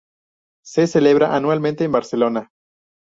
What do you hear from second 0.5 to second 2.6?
Se celebra anualmente en Barcelona.